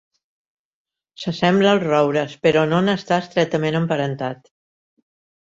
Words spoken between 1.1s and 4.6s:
Se sembla als roures però no n'està estretament emparentat.